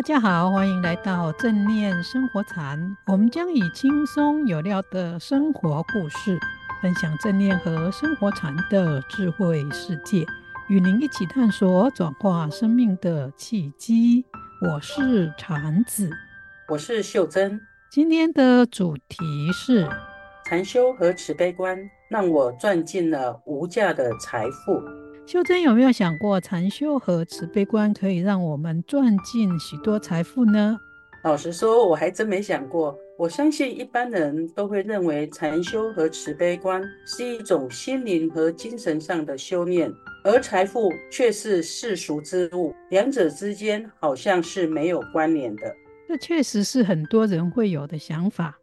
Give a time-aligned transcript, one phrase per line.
[0.00, 2.96] 大家好，欢迎来到正念生活禅。
[3.06, 6.38] 我们将以轻松有料的生活故事，
[6.80, 10.24] 分享正念和生活禅的智慧世界，
[10.70, 14.24] 与您一起探索转化生命的契机。
[14.62, 16.08] 我是禅子，
[16.68, 17.60] 我是秀珍。
[17.90, 19.86] 今天的主题是
[20.46, 21.78] 禅修和慈悲观，
[22.08, 24.82] 让我赚进了无价的财富。
[25.30, 30.76] 秀珍有没有想过，禅修和慈悲观可以让我们赚进许多财富呢？
[31.22, 32.98] 老实说，我还真没想过。
[33.16, 39.88] 我相信一般人都会认为禅修和慈悲观是一种心灵和精神上的修炼，
[40.24, 45.62] 而财富却是世俗之物，两者之间好像是没有关联的。
[46.08, 48.58] 这确实是很多人会有的想法。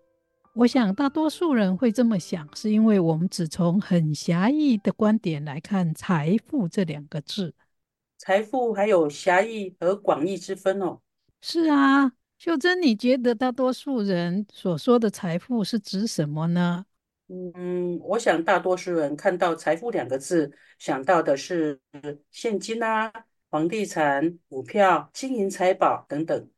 [0.58, 7.54] 我想，大多数人会这么想，是因为我们只从很狭义的观点来看“财富”这两个字。
[8.18, 11.00] 财富还有狭义和广义之分哦。
[11.42, 16.84] 是啊，秀珍，你觉得大多数人所说的财富是指什么呢？
[17.28, 21.80] 嗯，我想大多数人看到“财富”两个字，想到的是
[22.32, 23.14] 现金啊、
[23.52, 26.50] 房地产、股票、金银财宝等等。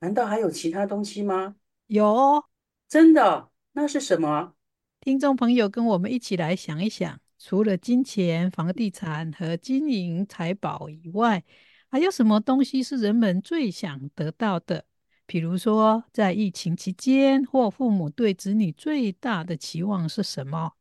[0.00, 1.54] 难道还有其他东西吗？
[1.86, 2.44] 有。
[2.88, 3.50] 真的？
[3.72, 4.54] 那是什么？
[5.00, 11.42] 听众朋友，跟我们一起来想一想，除了金钱、房地产和金银财宝以外，
[11.90, 14.84] 还有什么东西是人们最想得到的？
[15.26, 20.72] 比如说，在疫情期间，或父母对子女最大的期望是什么？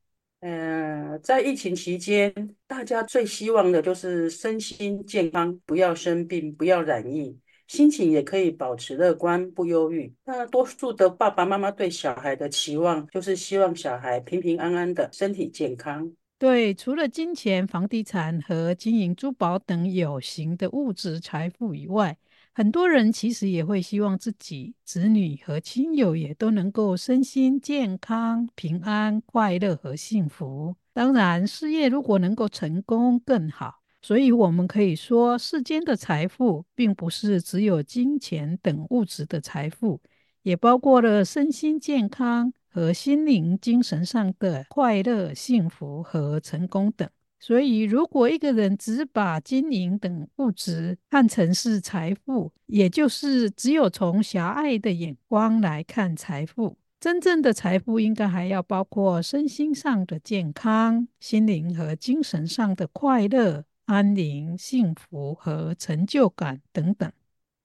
[0.42, 7.40] 嗯、呃，在疫情期间，大家最希望的就是身心健康，不要生病，不要染疫。
[7.67, 10.14] 心情也可以保持乐观，不忧郁。
[10.25, 16.11] 那多数的爸爸妈妈对小孩的期望，就是希望小孩平平安安的，身体健康。
[16.38, 22.18] 对，除了金钱、房地产和金银珠宝等有形的物质财富以外，
[22.53, 30.75] 很多人其实也会希望自己子女和亲友也都能够身心健康、平安、快乐和幸福。
[30.91, 33.83] 当然，事业如果能够成功更好。
[34.06, 40.02] 所以，我们可以说，世间的财富并不是只有金钱等物质的财富，
[40.41, 47.09] 也包括了身心健康和心灵、精神上的快乐、幸福和成功等。
[47.40, 63.64] 所以，如果一个人只把金银等物质看成是财富，也就是只有从狭隘的眼光来看财富，真正的财富应该还要包括身心上的健康、心灵和精神上的快乐。
[63.86, 67.12] 安宁、幸福和成就感等等，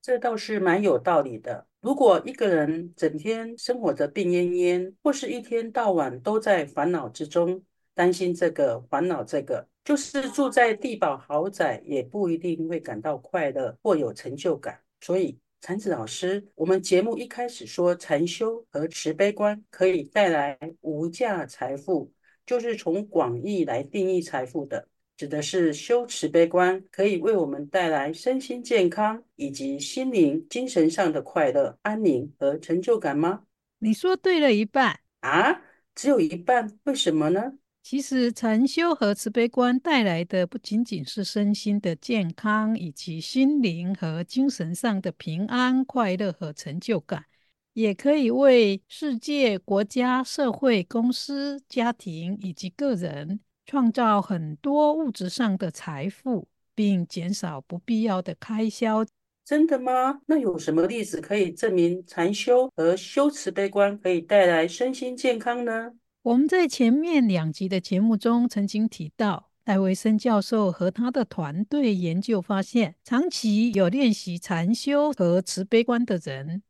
[0.02, 1.66] 这倒是蛮有道理的。
[1.80, 7.62] 如果一个人整天生活着病恹恹，或是一天到晚都在烦恼之中，
[7.94, 14.80] 担心这个烦恼这个，就是住在地堡豪宅，也不一定会感到快乐或有成就感。
[15.00, 22.12] 所以，禅子老师，我们节目一开始说禅修和慈悲观可以带来无价财富，
[22.44, 24.88] 就是从广义来定义财富的。
[25.18, 33.42] 指的是修慈悲观可以为我们带来身心健康以及心灵、精神上的快乐、安宁和成就感吗？
[33.80, 35.60] 你说对了一半啊，
[35.96, 37.54] 只有一半，为什么呢？
[37.82, 47.24] 其实禅修和慈悲观带来的不仅仅是身心的健康，以及心灵和精神上的平安、快乐和成就感，
[47.72, 53.40] 也可以为世界、国家、社会、公司、家庭以及个人。
[53.68, 59.04] 创造很多物质上的财富，并减少不必要的开销。
[59.44, 60.22] 真的吗？
[60.24, 65.92] 那有什么例子可以证明禅修和修慈悲观可以带来身心健康呢？
[66.22, 76.62] 我们在前面两集的节目中曾经提到，戴维森教授和他的团队研究发现，长期有练习禅修和慈悲观的人，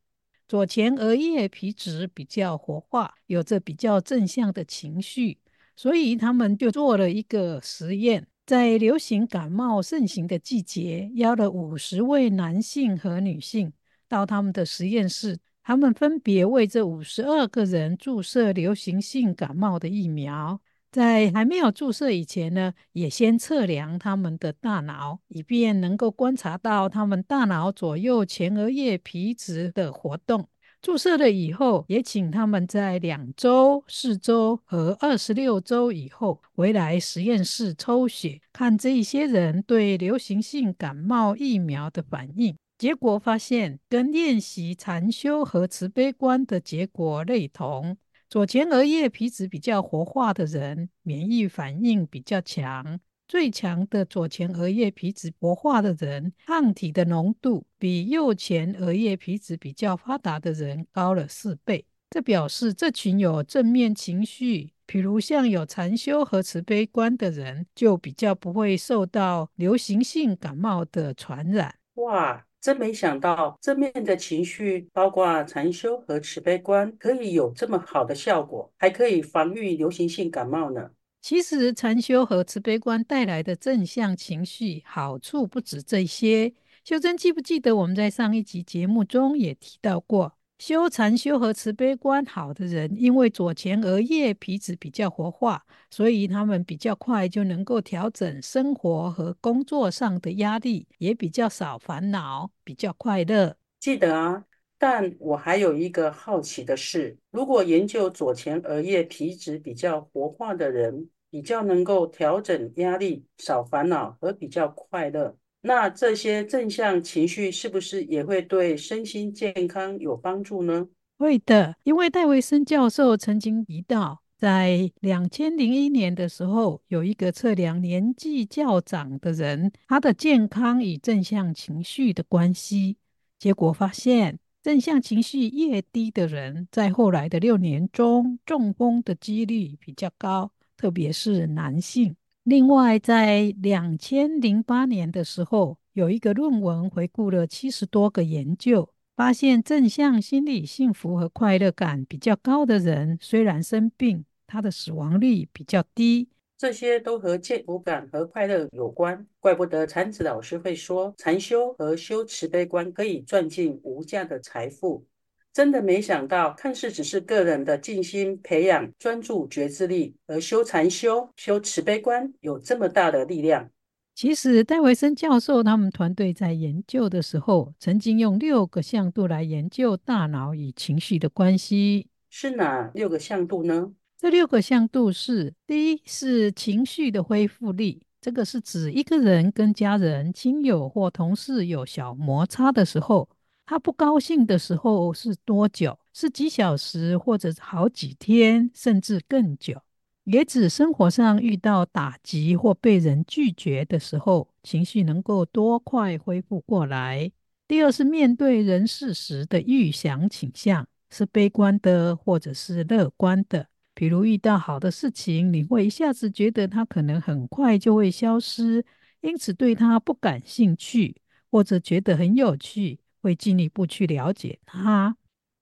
[0.49, 5.37] 左前额叶皮质比较活化，有着比较正向的情绪。
[5.79, 13.71] 所以他们就做了一个实验，在流行感冒盛行的季节，邀了五十位男性和女性
[14.09, 20.59] 到他们的实验室，他们分别为这五十二个人注射流行性感冒的疫苗。
[20.91, 30.49] 在还没有注射以前呢，也先测量他们的大脑，以便能够观察到他们大脑左右前额叶皮质的活动。
[30.81, 42.55] 注射了以后，也请他们在两周、四周和二十六周以后回来实验室抽血，看这一些人对流行性感冒疫苗的反应。
[42.77, 47.97] 结果发现，跟练习禅修和慈悲观的结果类同。
[48.29, 52.99] 左前额叶皮质比较活化的人，免疫反应比较强；
[53.29, 61.85] 最强的左前额叶皮质薄化的人，抗体的浓度比右前额叶皮质比较发达的人高了四倍。
[62.09, 71.75] 这表示这群有正面情绪，譬如像有禅修和慈悲观的人，就比较不会受到流行性感冒的传染。
[71.97, 80.89] 哇，真没想到正面的情绪，包括禅修和慈悲观，可以有这么好的效果，还可以防御流行性感冒呢。
[81.21, 86.53] 其实禅修和慈悲观带来的正向情绪好处不止这些。
[86.83, 95.61] 秀珍记不记得我们在上一集节目中也提到过，修禅修和慈悲观好的人，因为左前额叶皮质比较活化，
[95.91, 103.57] 所以他们比较快就能够调整生活和工作上的压力，也比较少烦恼，比较快乐。
[103.79, 104.48] 记得。
[104.81, 120.87] 但我还有一个好奇的是，如果研究左前额叶皮质比较活化的人，比较能够调整压力、少烦恼和比较快乐，那这些正向情绪是不是也会对身心健康有帮助呢？
[121.17, 132.95] 会的，因为戴维森教授曾经提到，在两千零一年的时候，有一个测量年纪较长的人，他的健康与正向情绪的关系，
[133.37, 134.39] 结果发现。
[134.61, 142.15] 正向情绪越低的人，在后来的六年中，中风的几率比较高，特别是男性。
[142.43, 156.27] 另外，在两千零八年的时候，有一个论文回顾了七十多个研究，发现正向心理幸福和快乐感比较高的人，虽然生病，他的死亡率比较低。
[156.59, 165.05] 这些都和幸福感和快乐有关，怪不得禅子老师会说，禅修和修慈悲观可以赚进无价的财富。
[165.53, 173.69] 真的没想到，看似只是个人的静心培养专注觉知力，而修禅修、修慈悲观有这么大的力量。
[174.13, 182.07] 其实，戴维森教授他们团队在研究的时候，曾经用六个向度来研究大脑与情绪的关系。
[182.29, 183.93] 是哪六个向度呢？
[184.19, 193.29] 这六个向度是：第一是情绪的恢复力，这个是指一个人跟家人、亲友或同事有小摩擦的时候，
[193.65, 195.97] 他不高兴的时候是多久？
[196.11, 199.81] 是几小时，或者好几天，甚至更久。
[200.25, 207.31] 也指生活上遇到打击或被人拒绝的时候，情绪能够多快恢复过来。
[207.69, 213.68] 第二是面对人事时的预想倾向，是悲观的或者是乐观的。
[213.99, 218.85] 比如遇到好的事情，你会一下子觉得它可能很快就会消失，
[219.19, 221.13] 因此对它不感兴趣；
[221.51, 225.17] 或者觉得很有趣，会进一步去了解它。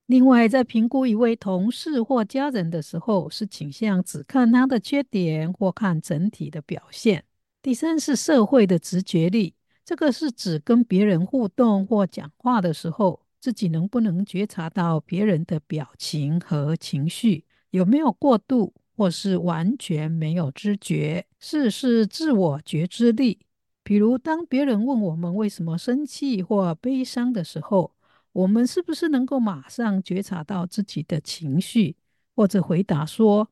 [0.06, 7.24] 另外，在评估一位同事或家人的时候，是倾向只看他的缺点或看整体的表现。
[7.60, 9.52] 第三是社会的直觉力，
[9.84, 17.44] 这个是指跟别人互动或讲话的时候，自己能不能觉察到别人的表情和情绪。
[17.70, 21.26] 有没有过度，或是完全没有知觉？
[21.38, 23.38] 四是自我觉知力。
[23.82, 27.92] 比如，当别人问我们为什么生气或悲伤的时候，
[28.32, 31.96] 我们是不是能够马上觉察到自己的情绪，
[32.34, 33.48] 或者回答说：“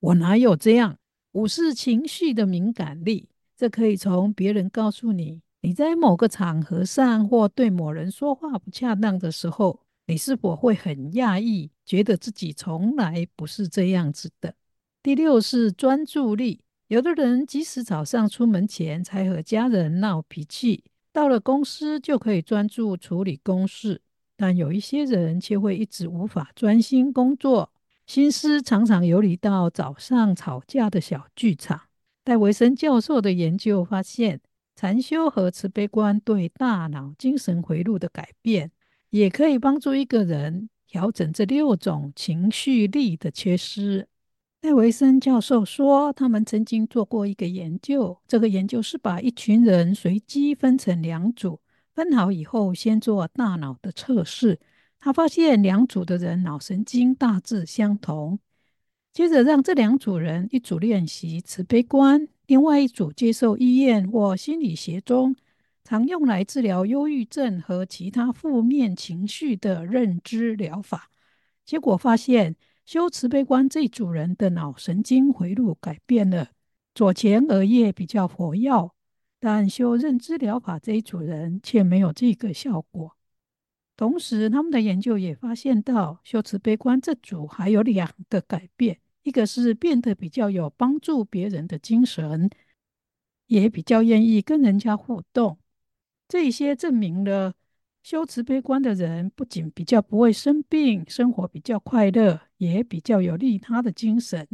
[0.00, 0.98] 我哪有这样？”
[1.32, 3.28] 五是情绪的敏感力。
[3.56, 9.80] 这可以从别人告诉你，你在某个场合上或对某人说话不恰当的时候。
[10.06, 14.54] 你是否会很讶异，觉得自己从来不是这样子的？
[15.02, 16.60] 第六是专注力。
[16.86, 23.96] 有的人即使早上出门前才和家人闹脾气，到了公司就可以专注处理公事；
[24.36, 27.72] 但有一些人却会一直无法专心工作，
[28.06, 31.80] 心思常常游离到早上吵架的小剧场。
[32.22, 34.40] 戴维森教授的研究发现，
[34.76, 38.70] 禅修和慈悲观对大脑精神回路的改变。
[39.10, 44.08] 也可以帮助一个人调整这六种情绪力的缺失。
[44.60, 51.60] 戴维森教授说，他们曾经做过一个研究，这个研究是把一群人随机分成两组，
[51.94, 54.58] 分好以后先做大脑的测试。
[54.98, 58.40] 他发现两组的人脑神经大致相同，
[59.12, 65.36] 接着让这两组人一组练习慈悲观，另外一组接受医院或心理学中。
[65.90, 71.10] 常用来治疗忧郁症和其他负面情绪的认知疗法，
[71.66, 72.54] 结果发现
[72.86, 76.50] 修慈悲观这组人的脑神经回路改变了，
[76.94, 78.92] 左前额叶比较活跃，
[79.40, 83.16] 但修认知疗法这一组人却没有这个效果。
[83.96, 92.48] 同时，他们的研究也发现到，修慈悲观这组还有两个改变，一个是变得比较有帮助别人的精神。
[93.48, 95.58] 也比较愿意跟人家互动。
[96.30, 97.54] 这些证明了，
[98.04, 104.46] 修慈悲观的人不仅比较不会生病，生活比较快乐，也比较有利他的精神。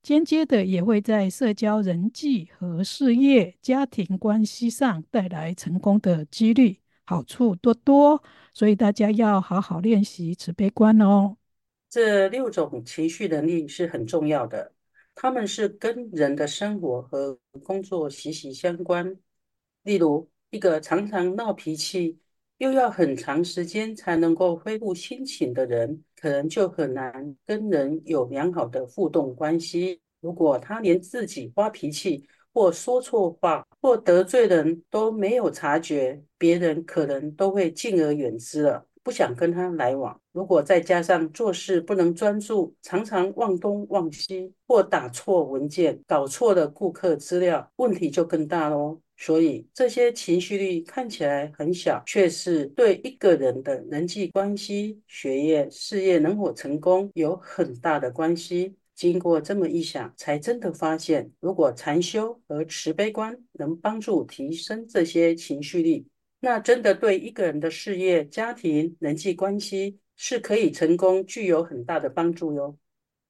[0.00, 8.22] 间接的也会在社交、人际和事业、家庭关系上带来成功的几率，好处多多。
[8.54, 11.36] 所以大家要好好练习慈悲观哦。
[11.90, 14.72] 这六种情绪能力是很重要的，
[15.16, 19.18] 他们是跟人的生活和工作息息相关。
[19.82, 22.18] 例如，一个常常闹脾气，
[22.56, 30.00] 又要很长时间才能够恢复心情的人，可能就很难跟人有良好的互动关系。
[30.20, 38.86] 如果他连自己发脾气，或说错话，或得罪人都没有察觉，别人可能都会敬而远之了。
[39.02, 40.20] 不想跟他来往。
[40.32, 49.00] 如果再加上做事不能专注，常常忘东忘西，或打错文件、搞错了顾客资料，问题就更大喽。
[49.20, 58.76] 所以这些情绪力看起来很小，却是对一个人的人际关系、学业、事业能否成功有很大的关系。
[58.94, 66.06] 经过这么一想，才真的发现，如果禅修和慈悲观能帮助提升这些情绪力。
[66.40, 72.76] 那真的对一个人的事业、家庭、人际关系是可以成功，具有很大的帮助哟。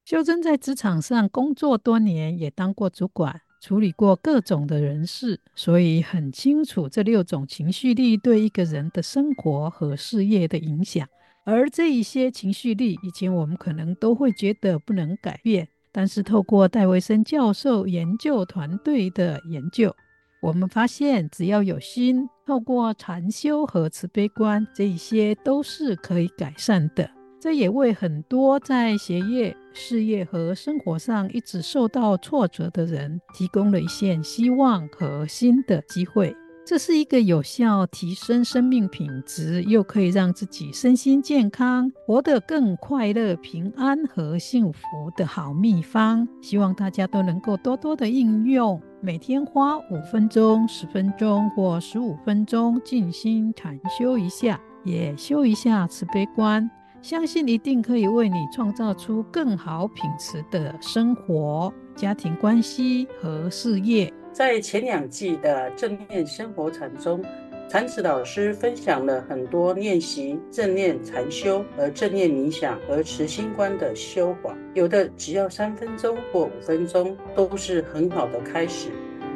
[0.05, 11.07] 秀珍在职场上工作多年，也当过主管，处理过各种的人事，所以很清楚这六种情绪力对一个人的生活和事业的影响。
[11.45, 19.95] 而这一些情绪力，以前我们可能都会觉得不能改变，但是透过戴维森教授研究团队的研究。
[20.41, 27.18] 我们发现，只要有心，透过禅修和慈悲观，这一些都是可以改善的。
[27.39, 36.35] 这也为很多在学业、事业和生活上一直受到挫折的人，提供了一线希望和新的机会。
[36.65, 44.79] 这是一个有效提升生命品质，又可以让自己身心健康、活得更快乐、平安和幸福
[45.15, 46.27] 的好秘方。
[46.41, 56.69] 希望大家都能够多多的应用，每天花五分钟、十分钟或十五分钟静心禅修一下，也修一下慈悲观，
[57.01, 64.11] 相信一定可以为你创造出更好品质的生活、家庭关系和事业。
[64.33, 67.23] 在前两季的正念生活禅中，
[67.69, 78.89] 禅子老师分享了很多练习正念禅修和正念冥想和慈心观的修法，有的只要三分钟或五分钟，都是很好的开始。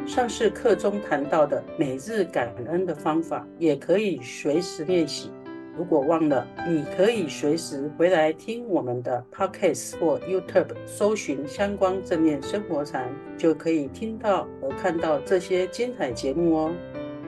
[0.06, 5.30] 上次课中谈到的每日感恩的方法，也可以随时练习。
[5.76, 16.72] 如果忘了，你可以随时回来听我们的 Podcast 或 YouTube，搜寻相关正念生活禅，就可以听到和看到这些精彩节目哦。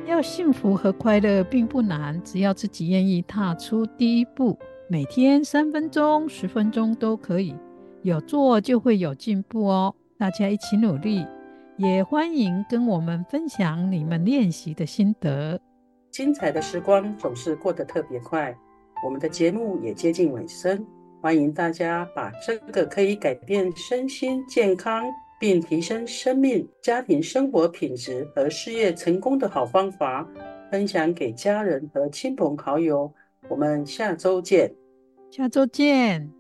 [0.07, 4.57] 要幸福和快乐并不难，只要自己愿意踏出第一步。
[4.89, 7.53] 每天三分钟、十分钟都可以，
[8.03, 9.93] 有做就会有进步哦。
[10.17, 11.27] 大家一起努力，
[11.77, 15.61] 也欢迎跟我们分享你们练习的心得。
[16.17, 18.57] 精彩的时光总是过得特别快，
[19.05, 20.83] 我们的节目也接近尾声。
[21.21, 25.05] 欢迎大家把这个可以改变身心健康，
[25.39, 30.27] 并提升生命、家庭生活品质和事业成功的好方法，
[30.71, 33.13] 分享给家人和亲朋好友。
[33.51, 34.75] 我们下周见，
[35.31, 36.33] 下周见。